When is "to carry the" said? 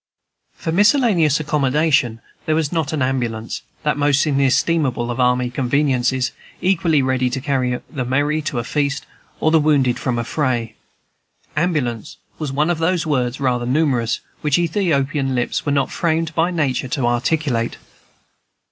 7.29-8.03